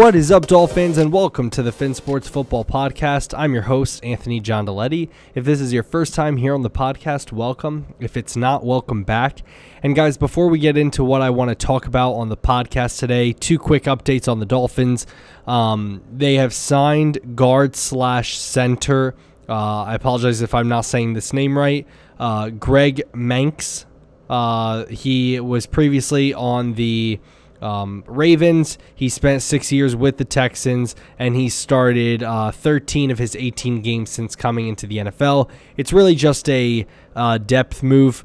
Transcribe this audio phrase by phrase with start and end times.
[0.00, 3.34] What is up, Dolphins, and welcome to the Fin Sports Football Podcast.
[3.36, 5.10] I'm your host, Anthony John Deletti.
[5.34, 7.84] If this is your first time here on the podcast, welcome.
[8.00, 9.42] If it's not, welcome back.
[9.82, 12.98] And guys, before we get into what I want to talk about on the podcast
[12.98, 15.06] today, two quick updates on the Dolphins.
[15.46, 19.14] Um, they have signed guard slash center.
[19.50, 21.86] Uh, I apologize if I'm not saying this name right.
[22.18, 23.84] Uh, Greg Mancz.
[24.30, 27.20] Uh, he was previously on the
[27.60, 28.78] um, Ravens.
[28.94, 33.82] He spent six years with the Texans, and he started uh, 13 of his 18
[33.82, 35.50] games since coming into the NFL.
[35.76, 38.24] It's really just a uh, depth move.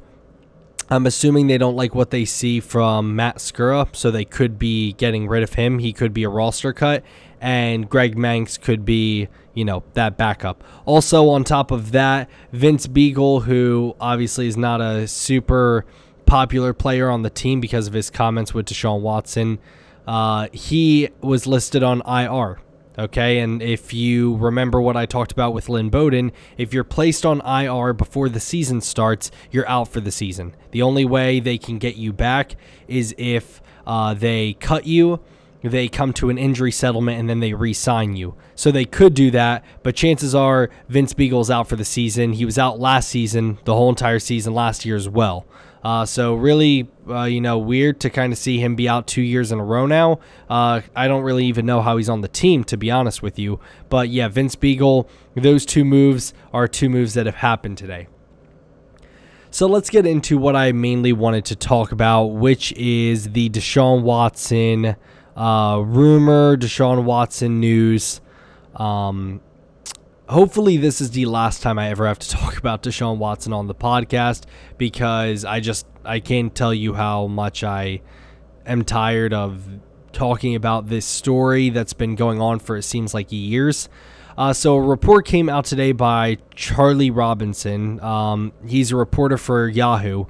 [0.90, 4.94] I'm assuming they don't like what they see from Matt Skura, so they could be
[4.94, 5.80] getting rid of him.
[5.80, 7.04] He could be a roster cut,
[7.42, 10.64] and Greg Mancz could be, you know, that backup.
[10.86, 15.86] Also, on top of that, Vince Beagle, who obviously is not a super
[16.26, 19.60] popular player on the team because of his comments with Deshaun Watson,
[20.08, 22.60] uh, he was listed on IR.
[22.98, 27.26] Okay, and if you remember what I talked about with Lynn Bowden, if you're placed
[27.26, 30.56] on IR before the season starts, you're out for the season.
[30.72, 32.56] The only way they can get you back
[32.88, 35.20] is if uh, they cut you,
[35.62, 38.36] they come to an injury settlement, and then they re sign you.
[38.56, 42.34] So they could do that, but chances are Vince Biegel's out for the season.
[42.34, 45.46] He was out last season, the whole entire season last year as well.
[45.86, 49.22] Uh, so really, uh, you know, weird to kind of see him be out two
[49.22, 50.20] years in a row now.
[50.50, 53.38] Uh, I don't really even know how he's on the team, to be honest with
[53.38, 53.60] you.
[53.88, 58.08] But yeah, Vince Biegel, those two moves are two moves that have happened today.
[59.52, 64.02] So let's get into what I mainly wanted to talk about, which is the Deshaun
[64.02, 64.96] Watson
[65.36, 68.22] uh, rumor, Deshaun Watson news.
[68.76, 69.40] Um,
[70.28, 73.68] hopefully this is the last time I ever have to talk about Deshaun Watson on
[73.68, 74.44] the podcast
[74.78, 78.02] because I just I can't tell you how much I
[78.66, 79.64] am tired of
[80.12, 83.90] talking about this story that's been going on for it seems like years.
[84.38, 88.00] Uh, so a report came out today by Charlie Robinson.
[88.02, 90.26] Um, he's a reporter for Yahoo.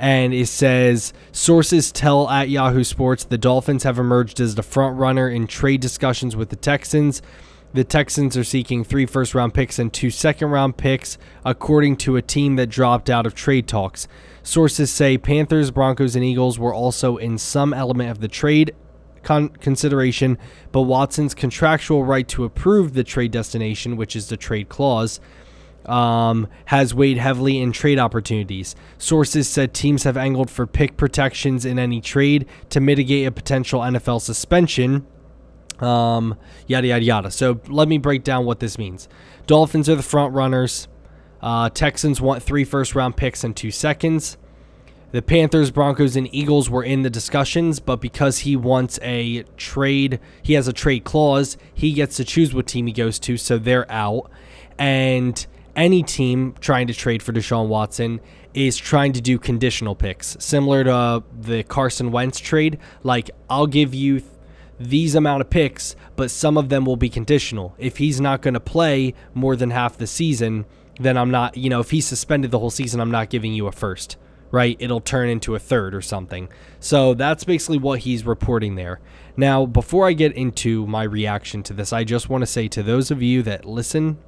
[0.00, 4.96] And it says sources tell at Yahoo Sports the Dolphins have emerged as the front
[4.96, 7.20] runner in trade discussions with the Texans.
[7.74, 12.16] The Texans are seeking three first round picks and two second round picks, according to
[12.16, 14.08] a team that dropped out of trade talks.
[14.42, 18.74] Sources say Panthers, Broncos, and Eagles were also in some element of the trade
[19.22, 20.38] con- consideration,
[20.72, 25.20] but Watson's contractual right to approve the trade destination, which is the trade clause,
[25.84, 28.74] um, has weighed heavily in trade opportunities.
[28.96, 33.82] Sources said teams have angled for pick protections in any trade to mitigate a potential
[33.82, 35.06] NFL suspension
[35.80, 37.30] um, yada yada yada.
[37.30, 39.08] So let me break down what this means.
[39.46, 40.88] Dolphins are the front runners.
[41.40, 44.36] Uh, Texans want three first round picks and two seconds.
[45.10, 50.20] The Panthers, Broncos, and Eagles were in the discussions, but because he wants a trade,
[50.42, 53.56] he has a trade clause, he gets to choose what team he goes to, so
[53.56, 54.30] they're out.
[54.78, 58.20] And any team trying to trade for Deshaun Watson
[58.52, 62.78] is trying to do conditional picks, similar to the Carson Wentz trade.
[63.02, 64.22] Like, I'll give you
[64.78, 67.74] these amount of picks, but some of them will be conditional.
[67.78, 70.66] If he's not going to play more than half the season,
[71.00, 73.66] then I'm not, you know, if he's suspended the whole season, I'm not giving you
[73.66, 74.16] a first,
[74.50, 74.76] right?
[74.78, 76.48] It'll turn into a third or something.
[76.80, 79.00] So that's basically what he's reporting there.
[79.36, 82.82] Now, before I get into my reaction to this, I just want to say to
[82.82, 84.18] those of you that listen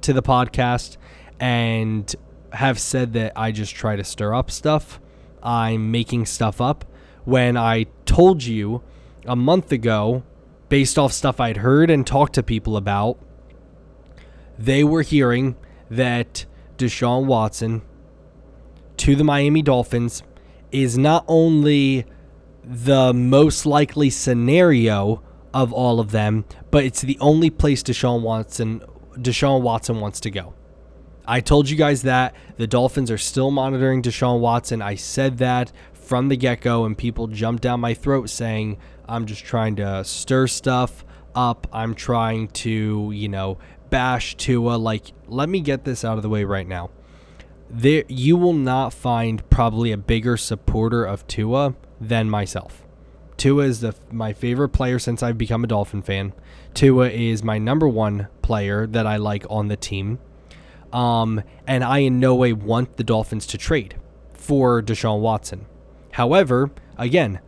[0.00, 0.96] to the podcast
[1.38, 2.14] and
[2.52, 5.00] have said that I just try to stir up stuff,
[5.42, 6.84] I'm making stuff up.
[7.24, 8.82] When I told you
[9.24, 10.22] a month ago,
[10.68, 13.18] based off stuff I'd heard and talked to people about,
[14.58, 15.56] they were hearing
[15.90, 16.46] that
[16.78, 17.82] Deshaun Watson
[18.98, 20.22] to the Miami Dolphins
[20.70, 22.06] is not only
[22.64, 25.22] the most likely scenario
[25.52, 28.82] of all of them, but it's the only place Deshaun Watson
[29.16, 30.54] Deshaun Watson wants to go.
[31.26, 34.82] I told you guys that the Dolphins are still monitoring Deshaun Watson.
[34.82, 38.78] I said that from the get go, and people jumped down my throat saying
[39.08, 41.04] I'm just trying to stir stuff
[41.34, 41.66] up.
[41.72, 43.58] I'm trying to, you know,
[43.90, 44.76] bash Tua.
[44.76, 46.90] Like, let me get this out of the way right now.
[47.70, 52.84] There, you will not find probably a bigger supporter of Tua than myself.
[53.36, 56.32] Tua is the my favorite player since I've become a Dolphin fan.
[56.74, 60.18] Tua is my number one player that I like on the team.
[60.92, 63.96] Um, and I in no way want the Dolphins to trade
[64.34, 65.66] for Deshaun Watson.
[66.12, 67.40] However, again,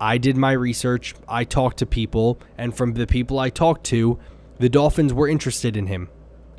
[0.00, 4.18] I did my research, I talked to people, and from the people I talked to,
[4.58, 6.08] the Dolphins were interested in him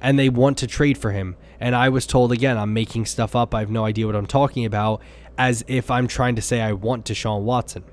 [0.01, 1.35] and they want to trade for him.
[1.59, 3.55] And I was told again, I'm making stuff up.
[3.55, 5.01] I have no idea what I'm talking about,
[5.37, 7.83] as if I'm trying to say I want Deshaun Watson.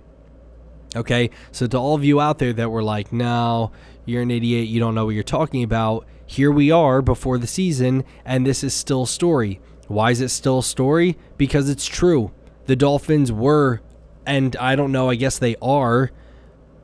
[0.95, 3.73] Okay, so to all of you out there that were like, no,
[4.05, 7.47] you're an idiot, you don't know what you're talking about, here we are before the
[7.47, 9.61] season, and this is still story.
[9.89, 11.17] Why is it still a story?
[11.37, 12.33] Because it's true.
[12.67, 13.81] The Dolphins were,
[14.27, 16.11] and I don't know, I guess they are,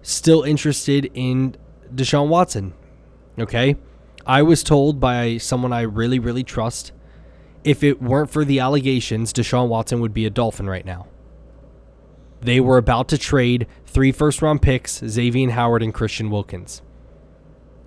[0.03, 1.57] still interested in
[1.95, 2.75] Deshaun Watson.
[3.39, 3.77] Okay,
[4.27, 6.93] I was told by someone I really, really trust
[7.65, 11.07] if it weren't for the allegations, Deshaun Watson would be a Dolphin right now.
[12.41, 16.83] They were about to trade three first round picks, Xavier Howard and Christian Wilkins.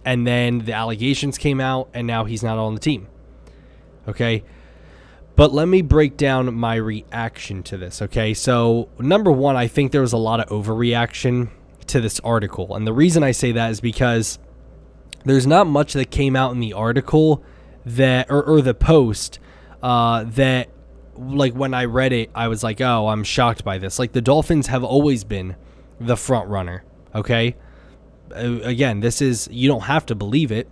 [0.03, 3.07] And then the allegations came out, and now he's not on the team.
[4.07, 4.44] Okay.
[5.36, 8.01] But let me break down my reaction to this.
[8.01, 8.33] Okay.
[8.33, 11.50] So, number one, I think there was a lot of overreaction
[11.88, 12.75] to this article.
[12.75, 14.39] And the reason I say that is because
[15.25, 17.44] there's not much that came out in the article
[17.86, 19.39] that, or, or the post,
[19.81, 20.69] uh, that
[21.15, 24.00] like when I read it, I was like, oh, I'm shocked by this.
[24.00, 25.56] Like the Dolphins have always been
[26.00, 26.83] the front runner.
[27.13, 27.56] Okay.
[28.33, 30.69] Again, this is, you don't have to believe it.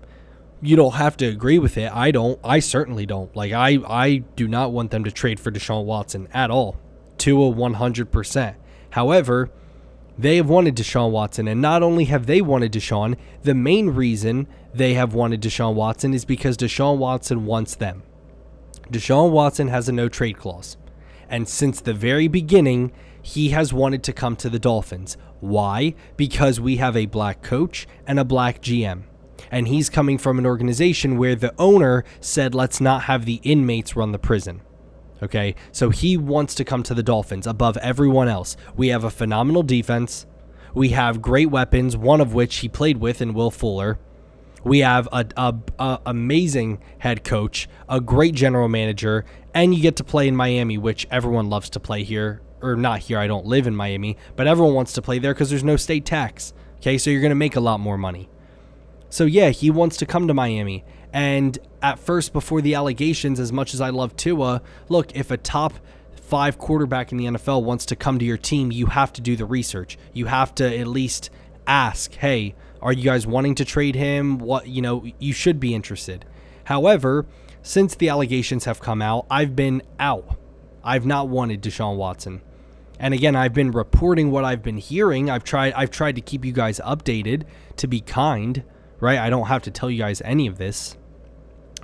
[0.61, 1.91] You don't have to agree with it.
[1.93, 2.39] I don't.
[2.43, 3.33] I certainly don't.
[3.35, 6.77] Like I, I do not want them to trade for Deshaun Watson at all,
[7.19, 8.55] to a 100%.
[8.89, 9.49] However,
[10.17, 14.47] they have wanted Deshaun Watson, and not only have they wanted Deshaun, the main reason
[14.73, 18.03] they have wanted Deshaun Watson is because Deshaun Watson wants them.
[18.91, 20.75] Deshaun Watson has a no trade clause.
[21.29, 22.91] And since the very beginning,
[23.21, 25.15] he has wanted to come to the Dolphins.
[25.39, 25.93] Why?
[26.17, 29.03] Because we have a black coach and a black GM.
[29.51, 33.95] And he's coming from an organization where the owner said, let's not have the inmates
[33.95, 34.61] run the prison.
[35.21, 38.55] Okay, so he wants to come to the Dolphins above everyone else.
[38.75, 40.25] We have a phenomenal defense.
[40.73, 43.99] We have great weapons, one of which he played with in Will Fuller.
[44.63, 50.27] We have a, amazing head coach, a great general manager, and you get to play
[50.27, 52.41] in Miami, which everyone loves to play here.
[52.61, 53.17] Or not here.
[53.17, 56.03] I don't live in Miami, but everyone wants to play there because there's no state
[56.05, 56.53] tax.
[56.79, 58.29] Okay, so you're going to make a lot more money.
[59.09, 60.83] So yeah, he wants to come to Miami.
[61.13, 65.37] And at first, before the allegations, as much as I love Tua, look, if a
[65.37, 65.73] top
[66.15, 69.35] five quarterback in the NFL wants to come to your team, you have to do
[69.35, 69.97] the research.
[70.13, 71.29] You have to at least
[71.65, 74.37] ask, hey, are you guys wanting to trade him?
[74.37, 76.25] What, you know, you should be interested.
[76.65, 77.25] However,
[77.61, 80.37] since the allegations have come out, I've been out.
[80.83, 82.41] I've not wanted Deshaun Watson.
[82.99, 85.29] And again, I've been reporting what I've been hearing.
[85.29, 87.43] I've tried I've tried to keep you guys updated
[87.77, 88.63] to be kind,
[88.99, 89.17] right?
[89.17, 90.97] I don't have to tell you guys any of this.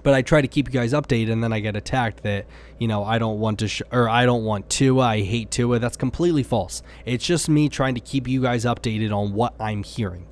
[0.03, 2.45] But I try to keep you guys updated and then I get attacked that,
[2.77, 5.79] you know, I don't want to sh- or I don't want Tua, I hate Tua.
[5.79, 6.83] That's completely false.
[7.05, 10.27] It's just me trying to keep you guys updated on what I'm hearing.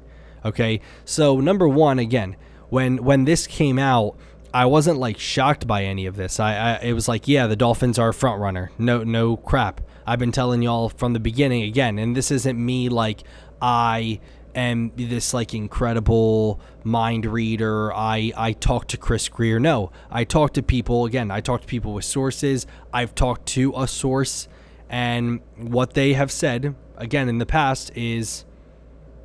[0.45, 2.35] Okay, so number one, again,
[2.69, 4.15] when when this came out,
[4.53, 6.39] I wasn't like shocked by any of this.
[6.39, 8.71] I, I it was like, yeah, the Dolphins are a front runner.
[8.77, 9.81] No, no crap.
[10.05, 13.23] I've been telling y'all from the beginning again, and this isn't me like
[13.61, 14.19] I
[14.53, 17.91] am this like incredible mind reader.
[17.93, 19.59] I I talk to Chris Grier.
[19.59, 21.31] No, I talk to people again.
[21.31, 22.67] I talk to people with sources.
[22.93, 24.47] I've talked to a source,
[24.89, 28.45] and what they have said again in the past is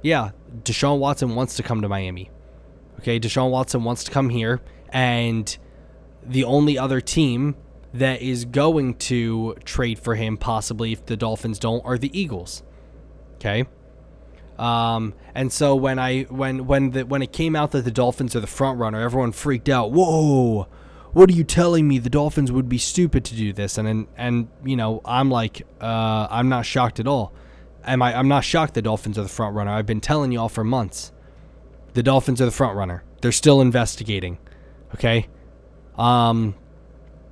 [0.02, 0.31] yeah,
[0.62, 2.31] Deshaun Watson wants to come to Miami.
[3.00, 5.56] Okay, Deshaun Watson wants to come here, and
[6.22, 7.56] the only other team
[7.94, 12.62] that is going to trade for him, possibly if the Dolphins don't, are the Eagles.
[13.36, 13.64] Okay.
[14.58, 18.34] Um, and so when I when when the when it came out that the Dolphins
[18.34, 19.92] are the front runner, everyone freaked out.
[19.92, 20.66] Whoa,
[21.12, 21.98] what are you telling me?
[21.98, 25.62] The Dolphins would be stupid to do this, and and, and you know I'm like
[25.80, 27.32] uh, I'm not shocked at all
[27.88, 28.16] am I?
[28.16, 29.72] I'm not shocked the Dolphins are the front runner.
[29.72, 31.12] I've been telling y'all for months.
[31.94, 33.02] The Dolphins are the front runner.
[33.20, 34.38] They're still investigating.
[34.94, 35.26] Okay.
[35.96, 36.54] Um.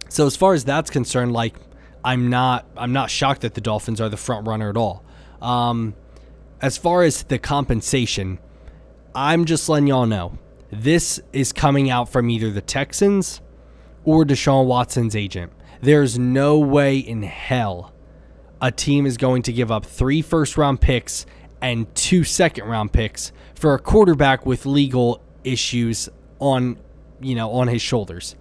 [0.09, 1.57] So as far as that's concerned, like
[2.05, 5.05] I'm not I'm not shocked that the Dolphins are the front runner at all.
[5.41, 5.95] Um,
[6.61, 8.39] as far as the compensation,
[9.15, 10.39] I'm just letting y'all know
[10.71, 13.41] this is coming out from either the Texans
[14.05, 15.53] or Deshaun Watson's agent.
[15.81, 17.93] There's no way in hell
[18.61, 21.27] a team is going to give up three first round picks
[21.61, 26.09] and two second round picks for a quarterback with legal issues
[26.39, 26.79] on
[27.21, 28.37] you know on his shoulders.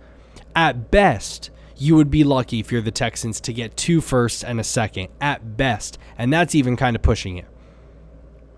[0.55, 4.59] At best, you would be lucky if you're the Texans to get two firsts and
[4.59, 7.47] a second at best, and that's even kind of pushing it.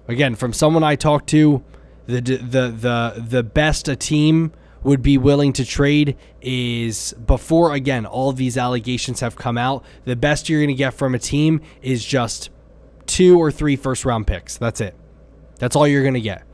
[0.08, 1.64] Again, from someone I talked to,
[2.08, 8.06] the the the the best a team would be willing to trade is before again
[8.06, 11.60] all these allegations have come out the best you're going to get from a team
[11.82, 12.50] is just
[13.06, 14.96] two or three first round picks that's it
[15.58, 16.47] that's all you're going to get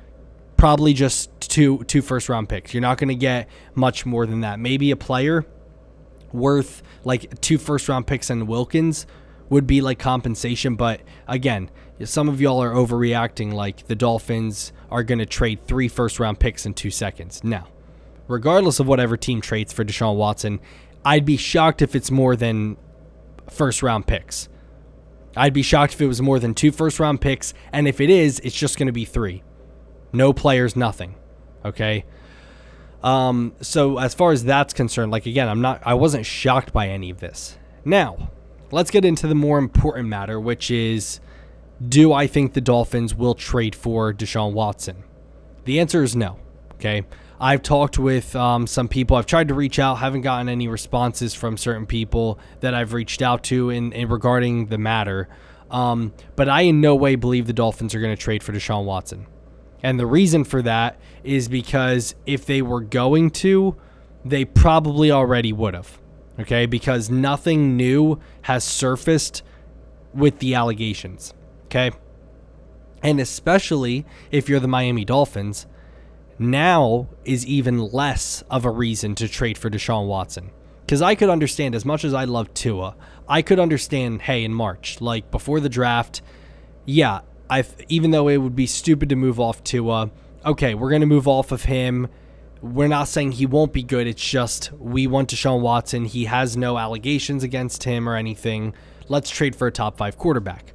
[0.64, 4.40] probably just two two first round picks you're not going to get much more than
[4.40, 5.46] that maybe a player
[6.34, 9.06] worth like two first round picks and Wilkins
[9.50, 10.76] would be like compensation.
[10.76, 11.70] But again,
[12.04, 16.40] some of y'all are overreacting like the Dolphins are going to trade three first round
[16.40, 17.44] picks in two seconds.
[17.44, 17.68] Now,
[18.28, 20.60] regardless of whatever team trades for Deshaun Watson,
[21.06, 22.78] I'd be shocked if it's more than
[23.50, 24.50] first round picks.
[25.36, 27.54] I'd be shocked if it was more than two first round picks.
[27.72, 29.44] And if it is, it's just going to be three.
[30.14, 31.16] No players, nothing.
[31.66, 32.06] Okay.
[33.04, 36.88] Um, so as far as that's concerned, like again, I'm not I wasn't shocked by
[36.88, 37.58] any of this.
[37.84, 38.32] Now,
[38.72, 41.20] let's get into the more important matter, which is
[41.86, 45.04] do I think the Dolphins will trade for Deshaun Watson?
[45.66, 46.40] The answer is no.
[46.76, 47.04] Okay.
[47.40, 49.18] I've talked with um, some people.
[49.18, 53.22] I've tried to reach out, haven't gotten any responses from certain people that I've reached
[53.22, 55.28] out to in, in regarding the matter.
[55.70, 58.86] Um, but I in no way believe the Dolphins are going to trade for Deshaun
[58.86, 59.28] Watson.
[59.84, 63.76] And the reason for that is because if they were going to,
[64.26, 66.00] they probably already would have.
[66.40, 69.44] Okay, because nothing new has surfaced
[70.14, 71.34] with the allegations.
[71.66, 71.92] Okay.
[73.04, 75.68] And especially if you're the Miami Dolphins,
[76.40, 80.52] now is even less of a reason to trade for Deshaun Watson.
[80.86, 82.96] Because I could understand, as much as I love Tua,
[83.28, 86.22] I could understand, hey, in March, like before the draft,
[86.86, 87.22] yeah,
[87.54, 90.10] I even though it would be stupid to move off Tua,
[90.44, 92.08] okay, we're going to move off of him.
[92.64, 94.08] We're not saying he won't be good.
[94.08, 96.06] It's just we want Deshaun Watson.
[96.06, 98.74] He has no allegations against him or anything.
[99.08, 100.74] Let's trade for a top five quarterback.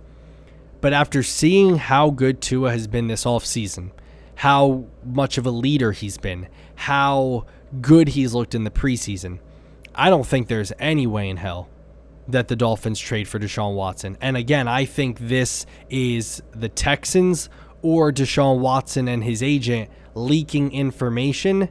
[0.80, 3.90] But after seeing how good Tua has been this offseason,
[4.37, 7.44] how much of a leader he's been, how
[7.80, 9.40] good he's looked in the preseason.
[9.97, 11.68] I don't think there's any way in hell
[12.28, 14.16] that the Dolphins trade for Deshaun Watson.
[14.20, 17.49] And again, I think this is the Texans
[17.82, 21.70] or Deshaun Watson and his agent leaking information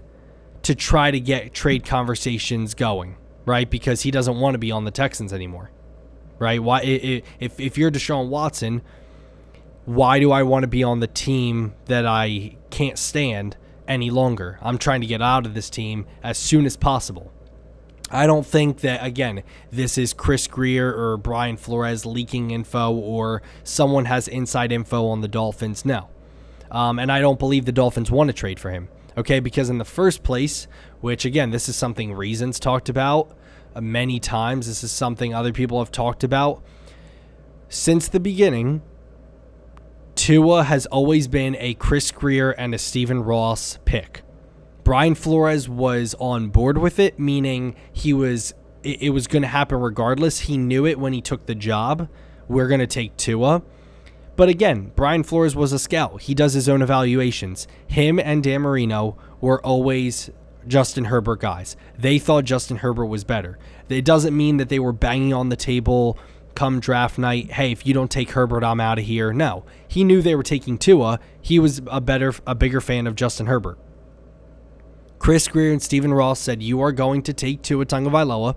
[0.63, 3.69] to try to get trade conversations going, right?
[3.69, 5.69] Because he doesn't want to be on the Texans anymore,
[6.39, 6.61] right?
[6.61, 8.81] Why if if you're Deshaun Watson,
[9.85, 14.57] why do I want to be on the team that I can't stand any longer?
[14.61, 17.31] I'm trying to get out of this team as soon as possible.
[18.09, 23.41] I don't think that, again, this is Chris Grier or Brian Flores leaking info or
[23.63, 25.83] someone has inside info on the Dolphins.
[25.83, 26.09] No.
[26.71, 28.87] Um, and I don't believe the Dolphins want to trade for him.
[29.17, 30.67] Okay, because in the first place,
[31.01, 33.35] which again, this is something Reasons talked about
[33.75, 36.63] uh, many times, this is something other people have talked about.
[37.67, 38.81] Since the beginning,
[40.15, 44.21] Tua has always been a Chris Grier and a Stephen Ross pick.
[44.87, 48.53] Brian Flores was on board with it, meaning he was
[48.83, 50.39] it, it was going to happen regardless.
[50.39, 52.07] He knew it when he took the job.
[52.47, 53.63] We're going to take Tua.
[54.37, 56.21] But again, Brian Flores was a scout.
[56.21, 57.67] He does his own evaluations.
[57.85, 60.29] Him and Dan Marino were always
[60.69, 61.75] Justin Herbert guys.
[61.99, 63.59] They thought Justin Herbert was better.
[63.89, 66.17] It doesn't mean that they were banging on the table
[66.55, 69.33] come draft night, hey, if you don't take Herbert, I'm out of here.
[69.33, 71.19] No, he knew they were taking Tua.
[71.41, 73.77] He was a better, a bigger fan of Justin Herbert.
[75.27, 78.55] Chris Grier and Stephen Ross said, You are going to take Tua Tagovailoa.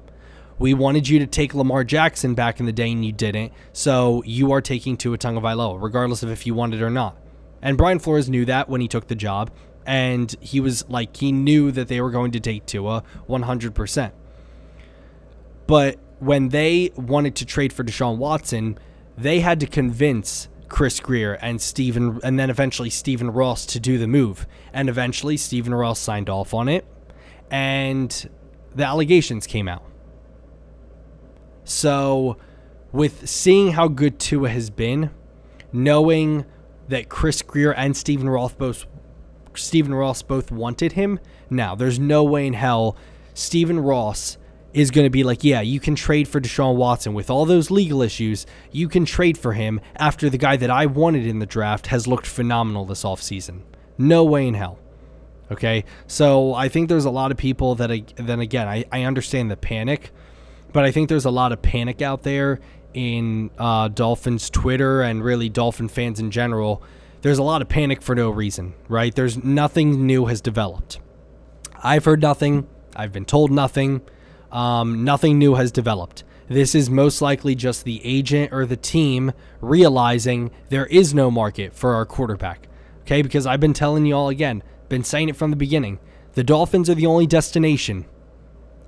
[0.61, 3.53] We wanted you to take Lamar Jackson back in the day and you didn't.
[3.73, 7.17] So you are taking Tua Tagovailoa, regardless of if you wanted or not.
[7.61, 9.51] And Brian Flores knew that when he took the job.
[9.85, 14.13] And he was like, he knew that they were going to take Tua 100%.
[15.67, 18.79] But when they wanted to trade for Deshaun Watson,
[19.19, 23.99] they had to convince Chris Grier and Stephen and then eventually Stephen Ross to do
[23.99, 24.47] the move.
[24.73, 26.87] And eventually Stephen Ross signed off on it
[27.51, 28.31] and
[28.75, 29.83] the allegations came out.
[31.65, 32.39] So
[32.93, 35.11] with seeing how good Tua has been,
[35.73, 36.47] knowing
[36.89, 38.87] that Chris Grier and Stephen Ross both
[39.55, 41.19] Stephen Ross both wanted him,
[41.51, 42.97] now there's no way in hell
[43.35, 44.39] Stephen Ross
[44.73, 47.71] is going to be like, yeah, you can trade for Deshaun Watson with all those
[47.71, 48.47] legal issues.
[48.71, 52.07] You can trade for him after the guy that I wanted in the draft has
[52.07, 53.63] looked phenomenal this offseason.
[53.99, 54.79] No way in hell.
[55.51, 59.03] Okay, so I think there's a lot of people that, I, then again, I, I
[59.03, 60.13] understand the panic,
[60.73, 62.61] but I think there's a lot of panic out there
[62.95, 66.85] in uh, Dolphins Twitter and really Dolphin fans in general.
[67.23, 69.13] There's a lot of panic for no reason, right?
[69.13, 71.01] There's nothing new has developed.
[71.83, 72.69] I've heard nothing.
[72.95, 74.03] I've been told nothing.
[74.53, 76.25] Um, nothing new has developed.
[76.49, 81.75] This is most likely just the agent or the team realizing there is no market
[81.75, 82.67] for our quarterback.
[83.03, 86.01] Okay, because I've been telling you all again, been saying it from the beginning.
[86.35, 88.05] The Dolphins are the only destination.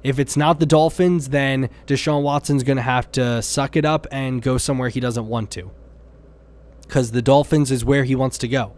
[0.03, 4.07] If it's not the Dolphins, then Deshaun Watson's going to have to suck it up
[4.11, 5.71] and go somewhere he doesn't want to.
[6.83, 8.73] Because the Dolphins is where he wants to go.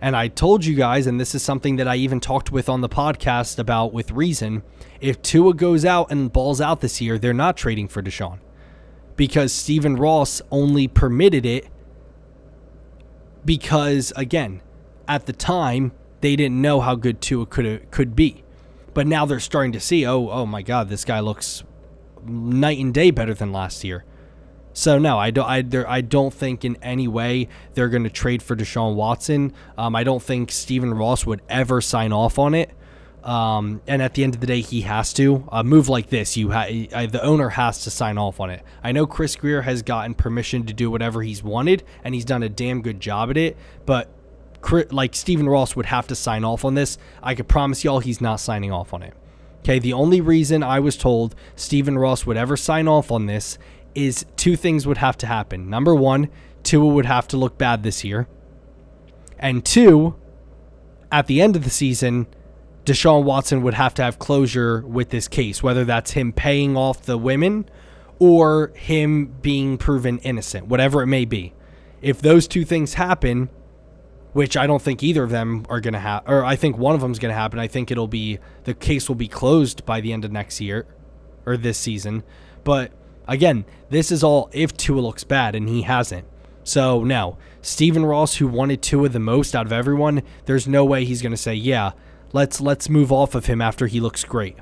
[0.00, 2.80] And I told you guys, and this is something that I even talked with on
[2.80, 4.62] the podcast about with reason.
[5.00, 8.38] If Tua goes out and balls out this year, they're not trading for Deshaun
[9.16, 11.68] because Stephen Ross only permitted it
[13.44, 14.62] because again,
[15.08, 18.44] at the time they didn't know how good Tua could could be.
[18.94, 21.62] But now they're starting to see, oh, oh my God, this guy looks
[22.24, 24.04] night and day better than last year.
[24.78, 25.44] So no, I don't.
[25.44, 29.52] I, I don't think in any way they're going to trade for Deshaun Watson.
[29.76, 32.70] Um, I don't think Stephen Ross would ever sign off on it.
[33.24, 35.48] Um, and at the end of the day, he has to.
[35.50, 38.62] A move like this, you ha- the owner has to sign off on it.
[38.84, 42.44] I know Chris Grier has gotten permission to do whatever he's wanted, and he's done
[42.44, 43.56] a damn good job at it.
[43.84, 44.08] But
[44.92, 46.98] like Stephen Ross would have to sign off on this.
[47.20, 49.14] I could promise y'all he's not signing off on it.
[49.64, 53.58] Okay, the only reason I was told Stephen Ross would ever sign off on this
[53.94, 55.68] is two things would have to happen.
[55.68, 56.28] Number one,
[56.62, 58.28] Tua would have to look bad this year.
[59.38, 60.16] And two,
[61.10, 62.26] at the end of the season,
[62.84, 67.02] Deshaun Watson would have to have closure with this case, whether that's him paying off
[67.02, 67.68] the women
[68.18, 71.52] or him being proven innocent, whatever it may be.
[72.00, 73.50] If those two things happen,
[74.32, 76.94] which I don't think either of them are going to happen, or I think one
[76.94, 77.58] of them is going to happen.
[77.58, 80.86] I think it'll be the case will be closed by the end of next year
[81.46, 82.22] or this season.
[82.64, 82.92] But
[83.28, 86.26] again, this is all if Tua looks bad, and he hasn't.
[86.64, 91.04] So now, Stephen Ross, who wanted Tua the most out of everyone, there's no way
[91.04, 91.92] he's going to say, yeah,
[92.32, 94.56] let's let's move off of him after he looks great.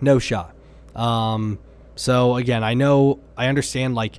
[0.00, 0.54] No shot.
[0.94, 1.58] Um,
[1.96, 4.18] so again, I know I understand like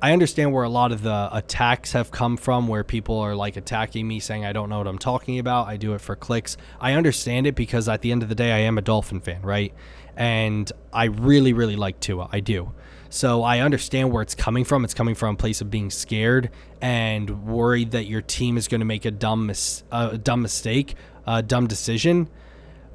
[0.00, 3.56] I understand where a lot of the attacks have come from, where people are like
[3.56, 5.66] attacking me, saying I don't know what I'm talking about.
[5.66, 6.56] I do it for clicks.
[6.80, 9.42] I understand it because at the end of the day, I am a Dolphin fan,
[9.42, 9.74] right?
[10.16, 12.28] And I really, really like Tua.
[12.30, 12.72] I do.
[13.10, 14.84] So I understand where it's coming from.
[14.84, 16.50] It's coming from a place of being scared
[16.80, 20.94] and worried that your team is going to make a dumb, mis- a dumb mistake
[21.28, 22.28] uh, dumb decision.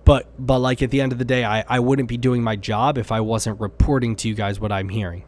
[0.06, 2.56] But but like at the end of the day, I, I wouldn't be doing my
[2.56, 5.24] job if I wasn't reporting to you guys what I'm hearing.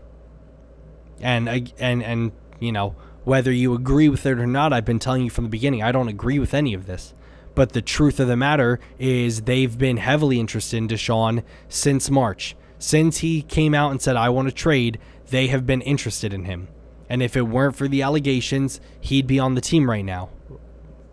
[1.22, 5.00] And I, and and you know whether you agree with it or not, I've been
[5.00, 7.14] telling you from the beginning I don't agree with any of this.
[7.54, 12.56] But the truth of the matter is they've been heavily interested in Deshaun since March.
[12.86, 15.00] Since he came out and said I want to trade,
[15.32, 16.68] they have been interested in him.
[17.10, 20.30] And if it weren't for the allegations, he'd be on the team right now.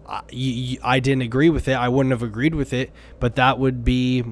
[0.07, 1.73] I, didn't agree with it.
[1.73, 4.23] I wouldn't have agreed with it, but that would be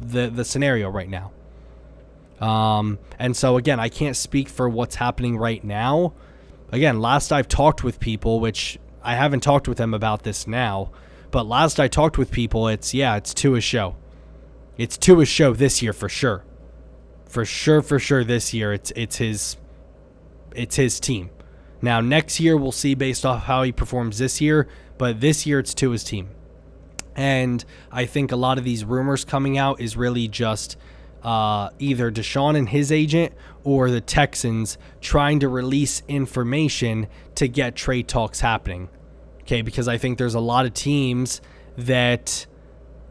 [0.00, 1.30] the the scenario right now.
[2.40, 6.14] Um, and so again, I can't speak for what's happening right now.
[6.72, 10.90] Again, last I've talked with people, which I haven't talked with them about this now,
[11.32, 13.96] but last I talked with people, it's yeah, it's to a show.
[14.78, 16.44] It's to a show this year for sure.
[17.28, 19.56] For sure, for sure this year it's it's his
[20.54, 21.30] it's his team.
[21.80, 25.60] Now next year we'll see based off how he performs this year but this year
[25.60, 26.28] it's to his team.
[27.16, 30.76] And I think a lot of these rumors coming out is really just
[31.22, 33.32] uh, either Deshaun and his agent
[33.64, 38.88] or the Texans trying to release information to get trade talks happening.
[39.40, 41.40] Okay, because I think there's a lot of teams
[41.76, 42.46] that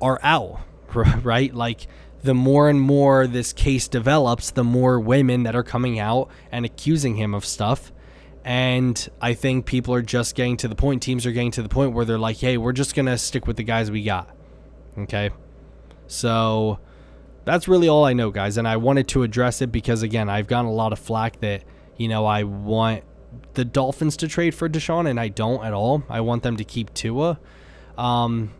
[0.01, 0.60] are out,
[0.93, 1.53] right?
[1.53, 1.88] Like
[2.28, 6.66] the more and more this case develops, the more women that are coming out and
[6.66, 7.94] accusing him of stuff.
[8.44, 11.70] And I think people are just getting to the point, teams are getting to the
[11.70, 14.30] point where they're like, hey, we're just going to stick with the guys we got.
[14.98, 15.30] Okay.
[16.08, 16.80] So
[17.46, 18.58] that's really all I know, guys.
[18.58, 21.63] And I wanted to address it because, again, I've gotten a lot of flack that,
[21.96, 23.06] you know, I want
[23.54, 26.04] the Dolphins to trade for Deshaun, and I don't at all.
[26.10, 27.40] I want them to keep Tua.
[27.98, 28.52] Um,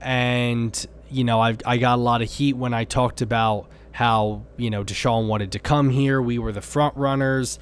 [0.00, 4.44] and, you know, I've, I got a lot of heat when I talked about how,
[4.56, 6.22] you know, Deshaun wanted to come here.
[6.22, 7.58] We were the front runners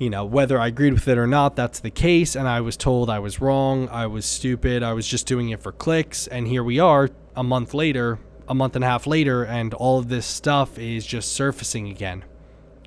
[0.00, 2.34] you know, whether I agreed with it or not, that's the case.
[2.34, 3.86] And I was told I was wrong.
[3.90, 4.82] I was stupid.
[4.82, 6.26] I was just doing it for clicks.
[6.26, 8.18] And here we are a month later,
[8.48, 12.24] a month and a half later, and all of this stuff is just surfacing again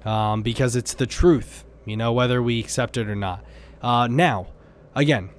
[0.03, 3.45] um, because it's the truth, you know, whether we accept it or not.
[3.79, 4.47] Uh, now,
[4.95, 5.29] again,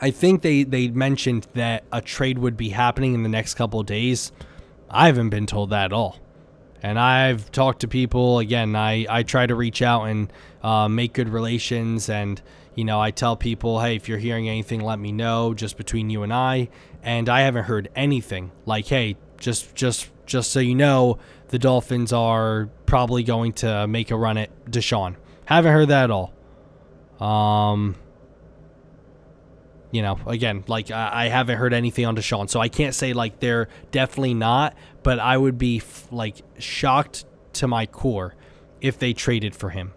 [0.00, 3.82] I think they, they mentioned that a trade would be happening in the next couple
[3.82, 4.32] days.
[4.90, 6.18] I haven't been told that at all.
[6.82, 8.76] And I've talked to people again.
[8.76, 10.32] I, I try to reach out and
[10.62, 12.08] uh, make good relations.
[12.08, 12.40] And,
[12.74, 16.10] you know, I tell people, hey, if you're hearing anything, let me know just between
[16.10, 16.68] you and I.
[17.02, 22.12] And I haven't heard anything like, hey, just, just, just so you know, the Dolphins
[22.12, 25.16] are probably going to make a run at Deshaun.
[25.46, 26.32] Haven't heard that at all.
[27.20, 27.96] Um,
[29.90, 33.12] you know, again, like I, I, haven't heard anything on Deshaun, so I can't say
[33.12, 34.74] like they're definitely not.
[35.02, 38.34] But I would be f- like shocked to my core
[38.80, 39.92] if they traded for him.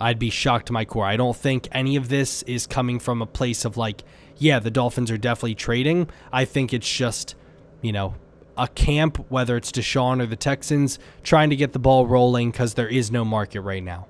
[0.00, 1.06] I'd be shocked to my core.
[1.06, 4.02] I don't think any of this is coming from a place of like,
[4.36, 6.10] yeah, the Dolphins are definitely trading.
[6.32, 7.34] I think it's just,
[7.80, 8.14] you know,
[8.58, 12.74] a camp, whether it's Deshaun or the Texans, trying to get the ball rolling because
[12.74, 14.06] there is no market right now.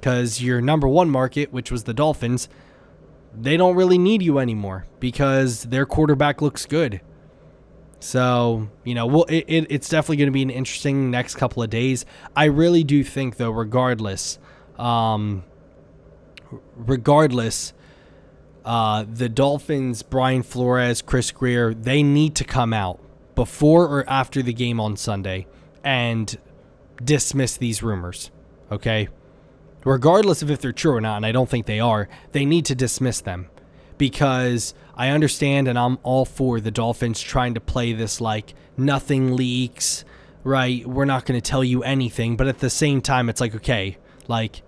[0.00, 2.48] Because your number one market, which was the Dolphins,
[3.34, 7.00] they don't really need you anymore because their quarterback looks good.
[8.00, 11.62] So, you know, well, it, it, it's definitely going to be an interesting next couple
[11.62, 12.06] of days.
[12.34, 14.38] I really do think, though, regardless,
[14.78, 15.44] um,
[16.76, 17.74] regardless,
[18.64, 23.00] uh, the Dolphins, Brian Flores, Chris Grier, they need to come out
[23.34, 25.46] before or after the game on Sunday
[25.84, 26.38] and
[27.02, 28.30] dismiss these rumors.
[28.72, 29.08] Okay?
[29.84, 32.66] Regardless of if they're true or not, and I don't think they are, they need
[32.66, 33.48] to dismiss them
[33.96, 39.36] because I understand and I'm all for the Dolphins trying to play this like nothing
[39.36, 40.04] leaks,
[40.44, 40.86] right?
[40.86, 43.98] We're not going to tell you anything, but at the same time, it's like, okay,
[44.28, 44.62] like,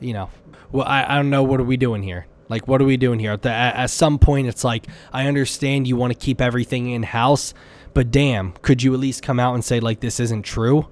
[0.00, 0.30] you know,
[0.70, 1.42] well, I, I don't know.
[1.42, 2.26] What are we doing here?
[2.48, 3.32] Like, what are we doing here?
[3.32, 7.02] At, the, at some point, it's like, I understand you want to keep everything in
[7.02, 7.52] house,
[7.94, 10.88] but damn, could you at least come out and say, like, this isn't true?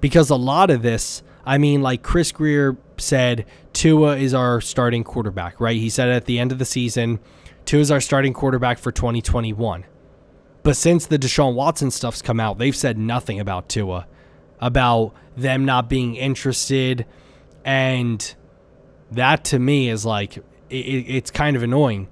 [0.00, 5.04] Because a lot of this, I mean, like Chris Grier said, Tua is our starting
[5.04, 5.76] quarterback, right?
[5.76, 7.20] He said at the end of the season,
[7.64, 9.84] Tua is our starting quarterback for 2021.
[10.62, 14.06] But since the Deshaun Watson stuff's come out, they've said nothing about Tua,
[14.60, 17.06] about them not being interested.
[17.64, 18.34] And
[19.10, 20.36] that to me is like,
[20.68, 22.08] it, it's kind of annoying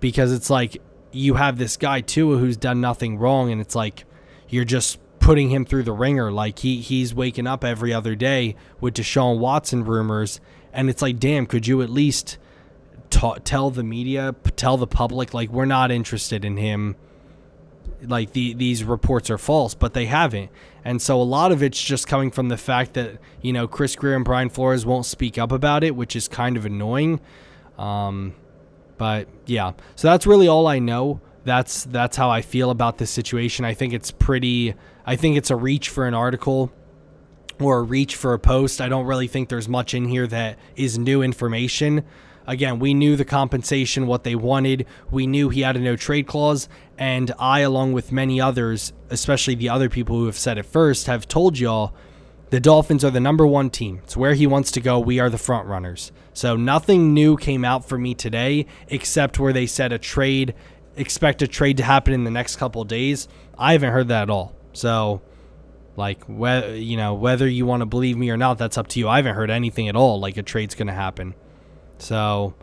[0.00, 0.76] because it's like
[1.12, 4.04] you have this guy Tua who's done nothing wrong, and it's like
[4.48, 6.30] you're just putting him through the ringer.
[6.30, 10.38] Like he he's waking up every other day with Deshaun Watson rumors,
[10.72, 12.36] and it's like, damn, could you at least
[13.08, 16.94] ta- tell the media, tell the public, like we're not interested in him.
[18.02, 20.50] Like the these reports are false, but they haven't,
[20.84, 23.96] and so a lot of it's just coming from the fact that you know Chris
[23.96, 27.18] Grier and Brian Flores won't speak up about it, which is kind of annoying.
[27.78, 28.34] Um,
[28.98, 31.22] but yeah, so that's really all I know.
[31.44, 33.64] That's that's how I feel about this situation.
[33.64, 34.74] I think it's pretty.
[35.06, 36.72] I think it's a reach for an article
[37.60, 38.80] or a reach for a post.
[38.80, 42.04] I don't really think there's much in here that is new information.
[42.46, 44.86] Again, we knew the compensation, what they wanted.
[45.10, 46.68] We knew he had a no trade clause.
[46.98, 51.06] And I, along with many others, especially the other people who have said it first,
[51.06, 51.94] have told y'all
[52.50, 54.00] the Dolphins are the number one team.
[54.04, 54.98] It's where he wants to go.
[54.98, 56.12] We are the front runners.
[56.34, 60.54] So nothing new came out for me today, except where they said a trade,
[60.96, 63.26] expect a trade to happen in the next couple days.
[63.58, 64.54] I haven't heard that at all.
[64.74, 65.22] So,
[65.96, 69.08] like, you know whether you want to believe me or not, that's up to you.
[69.08, 71.34] I haven't heard anything at all like a trade's going to happen.
[71.98, 72.54] So,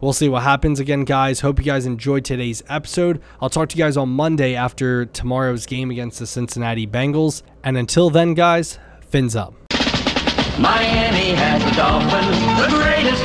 [0.00, 1.40] we'll see what happens again, guys.
[1.40, 3.22] Hope you guys enjoyed today's episode.
[3.40, 7.42] I'll talk to you guys on Monday after tomorrow's game against the Cincinnati Bengals.
[7.64, 9.54] And until then, guys, fins up.
[10.58, 13.24] Miami has the Dolphins, the greatest